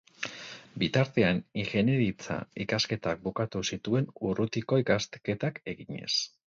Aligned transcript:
Bitartean, 0.83 1.41
ingeniaritza 1.63 2.39
ikasketak 2.67 3.23
bukatu 3.29 3.65
zituen 3.73 4.13
urrutiko 4.31 4.85
ikasketak 4.87 5.67
eginez. 5.77 6.15